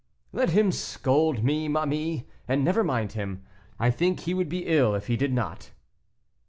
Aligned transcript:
"Let 0.33 0.49
him 0.49 0.71
scold, 0.71 1.43
ma 1.43 1.85
mie, 1.85 2.25
and 2.47 2.63
never 2.65 2.83
mind 2.83 3.11
him; 3.11 3.45
I 3.77 3.91
think 3.91 4.21
he 4.21 4.33
would 4.33 4.49
be 4.49 4.65
ill 4.65 4.95
if 4.95 5.05
he 5.05 5.15
did 5.15 5.31
not." 5.31 5.69